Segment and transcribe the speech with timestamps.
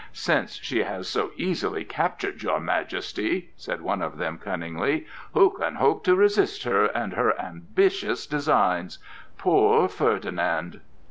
[0.13, 5.75] "Since she has so easily captured your majesty," said one of them cunningly, "who can
[5.75, 8.97] hope to resist her and her ambitious designs?
[9.37, 10.81] Poor Ferdinand!"